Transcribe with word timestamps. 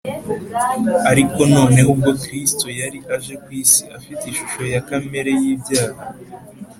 ariko 1.11 1.39
noneho 1.55 1.89
ubwo 1.95 2.11
Kristo 2.23 2.65
yari 2.79 2.99
aje 3.15 3.33
kw’isi 3.43 3.83
“afite 3.97 4.23
ishusho 4.31 4.61
ya 4.73 4.81
kamere 4.87 5.31
y’ibyaha 5.41 6.01